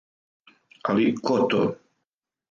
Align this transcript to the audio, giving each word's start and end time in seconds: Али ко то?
Али 0.93 1.05
ко 1.27 1.35
то? 1.51 1.61